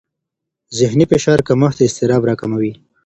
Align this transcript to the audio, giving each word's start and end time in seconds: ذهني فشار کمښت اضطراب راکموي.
ذهني 0.77 1.05
فشار 1.11 1.39
کمښت 1.47 1.77
اضطراب 1.85 2.21
راکموي. 2.29 2.71